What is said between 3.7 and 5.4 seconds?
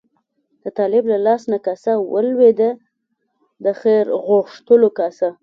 خیر غوښتلو کاسه.